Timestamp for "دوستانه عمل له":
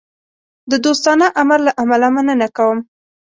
0.85-1.71